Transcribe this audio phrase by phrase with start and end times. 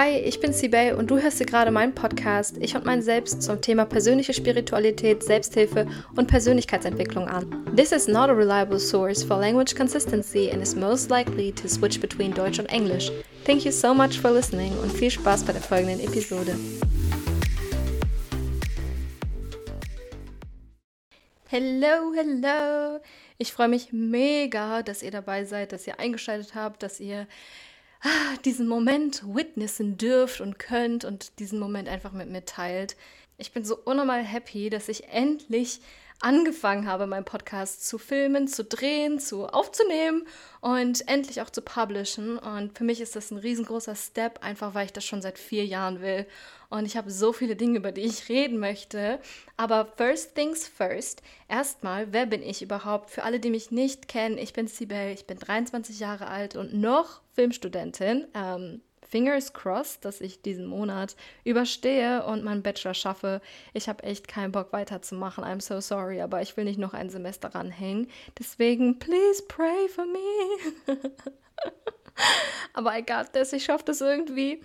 [0.00, 3.42] Hi, ich bin Sibel und du hörst dir gerade meinen Podcast Ich und mein Selbst
[3.42, 7.66] zum Thema persönliche Spiritualität, Selbsthilfe und Persönlichkeitsentwicklung an.
[7.74, 12.00] This is not a reliable source for language consistency and is most likely to switch
[12.00, 13.10] between Deutsch und Englisch.
[13.44, 16.54] Thank you so much for listening und viel Spaß bei der folgenden Episode.
[21.48, 23.00] Hello, hello!
[23.36, 27.26] Ich freue mich mega, dass ihr dabei seid, dass ihr eingeschaltet habt, dass ihr
[28.44, 32.96] diesen Moment witnessen dürft und könnt und diesen Moment einfach mit mir teilt.
[33.38, 35.80] Ich bin so unnormal happy, dass ich endlich
[36.20, 40.26] angefangen habe, meinen Podcast zu filmen, zu drehen, zu aufzunehmen
[40.60, 42.38] und endlich auch zu publishen.
[42.38, 45.64] Und für mich ist das ein riesengroßer Step, einfach weil ich das schon seit vier
[45.64, 46.26] Jahren will.
[46.70, 49.20] Und ich habe so viele Dinge, über die ich reden möchte.
[49.56, 51.22] Aber first things first.
[51.48, 53.10] Erstmal, wer bin ich überhaupt?
[53.10, 56.74] Für alle, die mich nicht kennen, ich bin Sibel, ich bin 23 Jahre alt und
[56.74, 58.26] noch Filmstudentin.
[58.34, 63.40] Ähm, fingers crossed, dass ich diesen Monat überstehe und meinen Bachelor schaffe.
[63.72, 65.44] Ich habe echt keinen Bock weiterzumachen.
[65.44, 68.08] I'm so sorry, aber ich will nicht noch ein Semester ranhängen.
[68.38, 70.96] Deswegen, please pray for me.
[72.74, 73.52] aber I got this.
[73.52, 74.60] Ich schaffe das irgendwie.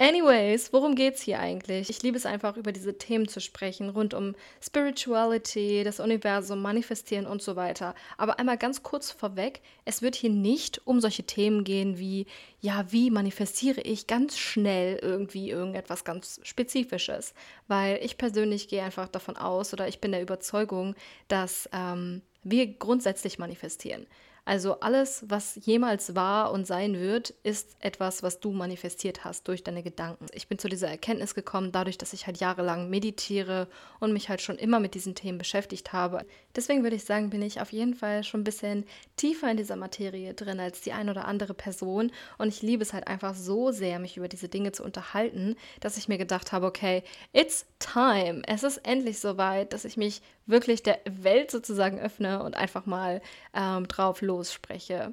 [0.00, 1.90] Anyways, worum geht's hier eigentlich?
[1.90, 7.26] Ich liebe es einfach, über diese Themen zu sprechen, rund um Spirituality, das Universum, Manifestieren
[7.26, 7.96] und so weiter.
[8.16, 12.26] Aber einmal ganz kurz vorweg, es wird hier nicht um solche Themen gehen wie,
[12.60, 17.34] ja, wie manifestiere ich ganz schnell irgendwie irgendetwas ganz Spezifisches.
[17.66, 20.94] Weil ich persönlich gehe einfach davon aus oder ich bin der Überzeugung,
[21.26, 24.06] dass ähm, wir grundsätzlich manifestieren.
[24.48, 29.62] Also alles, was jemals war und sein wird, ist etwas, was du manifestiert hast durch
[29.62, 30.24] deine Gedanken.
[30.32, 33.68] Ich bin zu dieser Erkenntnis gekommen, dadurch, dass ich halt jahrelang meditiere
[34.00, 36.24] und mich halt schon immer mit diesen Themen beschäftigt habe.
[36.56, 39.76] Deswegen würde ich sagen, bin ich auf jeden Fall schon ein bisschen tiefer in dieser
[39.76, 42.10] Materie drin als die ein oder andere Person.
[42.38, 45.98] Und ich liebe es halt einfach so sehr, mich über diese Dinge zu unterhalten, dass
[45.98, 47.02] ich mir gedacht habe, okay,
[47.34, 48.40] it's time.
[48.46, 53.20] Es ist endlich soweit, dass ich mich wirklich der Welt sozusagen öffne und einfach mal
[53.54, 55.12] ähm, drauf losspreche.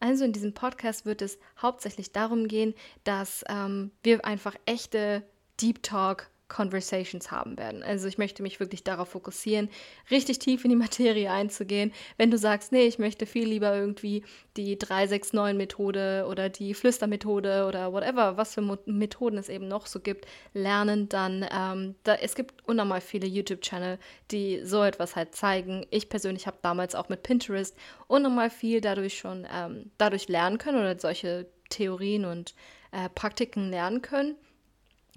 [0.00, 2.74] Also in diesem Podcast wird es hauptsächlich darum gehen,
[3.04, 5.24] dass ähm, wir einfach echte
[5.60, 7.82] Deep Talk Conversations haben werden.
[7.82, 9.68] Also ich möchte mich wirklich darauf fokussieren,
[10.10, 11.92] richtig tief in die Materie einzugehen.
[12.16, 14.24] Wenn du sagst, nee, ich möchte viel lieber irgendwie
[14.56, 20.26] die 369-Methode oder die Flüstermethode oder whatever, was für Methoden es eben noch so gibt,
[20.54, 23.98] lernen, dann ähm, da, es gibt unnormal viele YouTube-Channel,
[24.30, 25.86] die so etwas halt zeigen.
[25.90, 27.76] Ich persönlich habe damals auch mit Pinterest
[28.06, 32.54] unnormal viel dadurch schon ähm, dadurch lernen können oder solche Theorien und
[32.90, 34.36] äh, Praktiken lernen können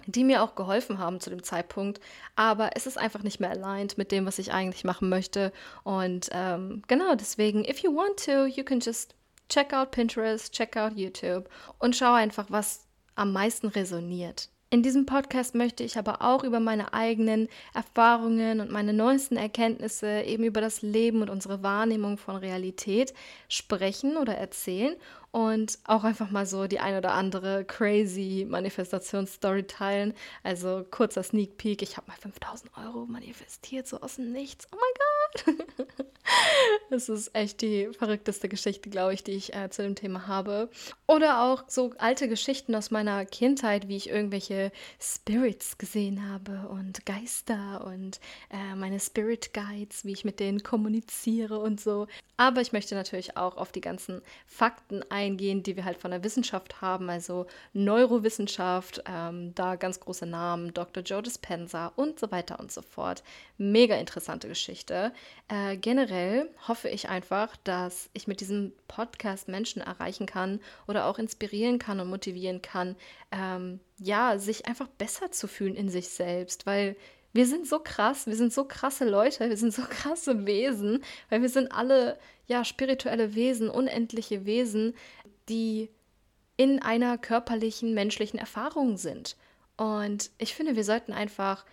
[0.05, 1.99] die mir auch geholfen haben zu dem Zeitpunkt.
[2.35, 5.51] Aber es ist einfach nicht mehr aligned mit dem, was ich eigentlich machen möchte.
[5.83, 9.15] Und ähm, genau deswegen, if you want to, you can just
[9.49, 14.49] check out Pinterest, check out YouTube und schau einfach, was am meisten resoniert.
[14.73, 20.21] In diesem Podcast möchte ich aber auch über meine eigenen Erfahrungen und meine neuesten Erkenntnisse
[20.21, 23.13] eben über das Leben und unsere Wahrnehmung von Realität
[23.49, 24.95] sprechen oder erzählen
[25.31, 30.13] und auch einfach mal so die ein oder andere crazy Manifestationsstory teilen.
[30.41, 34.69] Also kurzer Sneak Peek, ich habe mal 5000 Euro manifestiert, so aus dem Nichts.
[34.71, 35.10] Oh mein Gott!
[36.89, 40.69] das ist echt die verrückteste Geschichte, glaube ich, die ich äh, zu dem Thema habe.
[41.07, 47.05] Oder auch so alte Geschichten aus meiner Kindheit, wie ich irgendwelche Spirits gesehen habe und
[47.05, 48.19] Geister und
[48.49, 52.07] äh, meine Spirit Guides, wie ich mit denen kommuniziere und so.
[52.37, 56.23] Aber ich möchte natürlich auch auf die ganzen Fakten eingehen die wir halt von der
[56.23, 61.03] Wissenschaft haben, also Neurowissenschaft, ähm, da ganz große Namen, Dr.
[61.03, 63.23] Joe Dispenza und so weiter und so fort.
[63.57, 65.13] Mega interessante Geschichte.
[65.47, 71.19] Äh, generell hoffe ich einfach, dass ich mit diesem Podcast Menschen erreichen kann oder auch
[71.19, 72.95] inspirieren kann und motivieren kann,
[73.31, 76.95] ähm, ja, sich einfach besser zu fühlen in sich selbst, weil
[77.33, 81.41] wir sind so krass, wir sind so krasse Leute, wir sind so krasse Wesen, weil
[81.41, 82.17] wir sind alle
[82.47, 84.93] ja spirituelle Wesen, unendliche Wesen,
[85.49, 85.89] die
[86.57, 89.35] in einer körperlichen, menschlichen Erfahrung sind.
[89.77, 91.65] Und ich finde, wir sollten einfach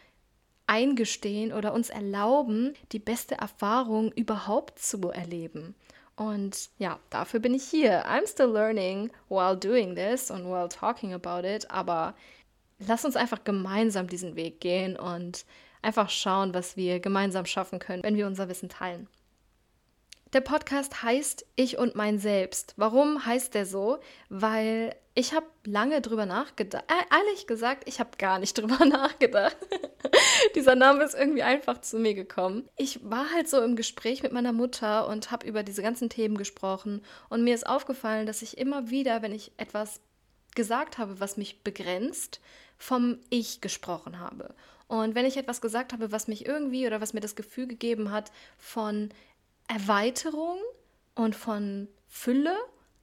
[0.68, 5.74] eingestehen oder uns erlauben, die beste Erfahrung überhaupt zu erleben.
[6.14, 8.04] Und ja, dafür bin ich hier.
[8.06, 11.70] I'm still learning while doing this and while talking about it.
[11.70, 12.14] Aber
[12.78, 15.44] lass uns einfach gemeinsam diesen Weg gehen und
[15.80, 19.08] einfach schauen, was wir gemeinsam schaffen können, wenn wir unser Wissen teilen.
[20.34, 22.74] Der Podcast heißt Ich und mein Selbst.
[22.76, 23.98] Warum heißt der so?
[24.28, 26.84] Weil ich habe lange drüber nachgedacht.
[26.88, 29.56] Äh, ehrlich gesagt, ich habe gar nicht drüber nachgedacht.
[30.54, 32.68] Dieser Name ist irgendwie einfach zu mir gekommen.
[32.76, 36.36] Ich war halt so im Gespräch mit meiner Mutter und habe über diese ganzen Themen
[36.36, 37.02] gesprochen.
[37.28, 40.00] Und mir ist aufgefallen, dass ich immer wieder, wenn ich etwas
[40.54, 42.40] gesagt habe, was mich begrenzt,
[42.76, 44.54] vom Ich gesprochen habe.
[44.86, 48.10] Und wenn ich etwas gesagt habe, was mich irgendwie oder was mir das Gefühl gegeben
[48.10, 49.10] hat von
[49.68, 50.58] Erweiterung
[51.14, 52.56] und von Fülle,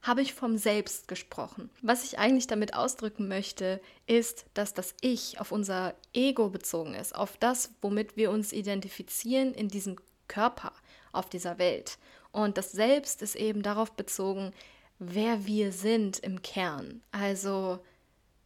[0.05, 1.71] habe ich vom Selbst gesprochen.
[1.81, 7.15] Was ich eigentlich damit ausdrücken möchte, ist, dass das Ich auf unser Ego bezogen ist,
[7.15, 9.95] auf das, womit wir uns identifizieren in diesem
[10.27, 10.73] Körper,
[11.11, 11.97] auf dieser Welt.
[12.31, 14.53] Und das Selbst ist eben darauf bezogen,
[14.99, 17.01] wer wir sind im Kern.
[17.11, 17.79] Also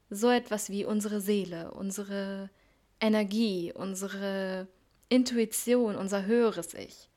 [0.10, 2.50] so etwas wie unsere Seele, unsere
[3.02, 4.68] Energie, unsere
[5.10, 7.10] Intuition, unser höheres Ich.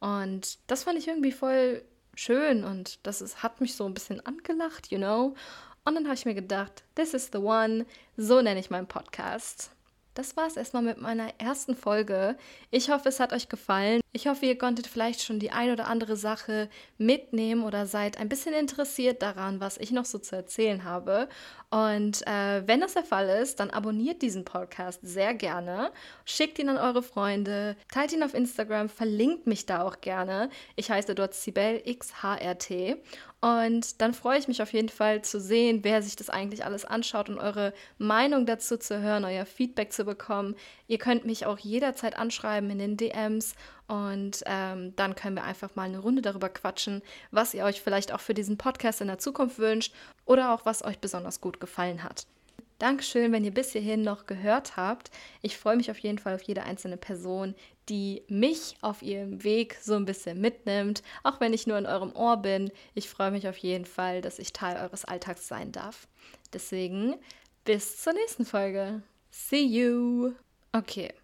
[0.00, 1.82] Und das fand ich irgendwie voll
[2.16, 5.34] schön und das ist, hat mich so ein bisschen angelacht, you know.
[5.84, 7.86] Und dann habe ich mir gedacht, this is the one,
[8.16, 9.70] so nenne ich meinen Podcast
[10.16, 12.36] das war es erstmal mit meiner ersten Folge.
[12.70, 14.00] Ich hoffe, es hat euch gefallen.
[14.12, 18.30] Ich hoffe, ihr konntet vielleicht schon die ein oder andere Sache mitnehmen oder seid ein
[18.30, 21.28] bisschen interessiert daran, was ich noch so zu erzählen habe.
[21.70, 25.92] Und äh, wenn das der Fall ist, dann abonniert diesen Podcast sehr gerne,
[26.24, 30.48] schickt ihn an eure Freunde, teilt ihn auf Instagram, verlinkt mich da auch gerne.
[30.76, 32.96] Ich heiße dort XHRT.
[33.40, 36.84] Und dann freue ich mich auf jeden Fall zu sehen, wer sich das eigentlich alles
[36.84, 40.56] anschaut und eure Meinung dazu zu hören, euer Feedback zu bekommen.
[40.88, 43.54] Ihr könnt mich auch jederzeit anschreiben in den DMs
[43.88, 48.12] und ähm, dann können wir einfach mal eine Runde darüber quatschen, was ihr euch vielleicht
[48.12, 49.94] auch für diesen Podcast in der Zukunft wünscht
[50.24, 52.26] oder auch was euch besonders gut gefallen hat.
[52.78, 55.10] Dankeschön, wenn ihr bis hierhin noch gehört habt.
[55.40, 57.54] Ich freue mich auf jeden Fall auf jede einzelne Person,
[57.88, 62.14] die mich auf ihrem Weg so ein bisschen mitnimmt, auch wenn ich nur in eurem
[62.14, 62.70] Ohr bin.
[62.94, 66.06] Ich freue mich auf jeden Fall, dass ich Teil eures Alltags sein darf.
[66.52, 67.14] Deswegen
[67.64, 69.02] bis zur nächsten Folge.
[69.30, 70.32] See you.
[70.72, 71.14] Okay.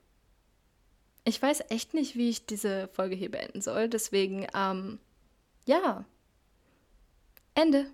[1.25, 3.89] Ich weiß echt nicht, wie ich diese Folge hier beenden soll.
[3.89, 4.99] Deswegen, ähm,
[5.67, 6.05] ja.
[7.55, 7.93] Ende.